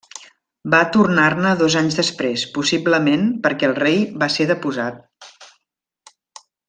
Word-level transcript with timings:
Va 0.73 0.77
tornar-ne 0.93 1.51
dos 1.59 1.75
anys 1.81 1.97
després, 1.99 2.45
possiblement 2.55 3.29
perquè 3.45 3.69
el 3.69 3.77
rei 3.85 4.01
va 4.25 4.31
ser 4.37 4.49
deposat. 4.55 5.47